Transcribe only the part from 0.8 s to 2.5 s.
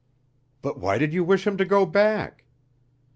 did you wish him to go back?"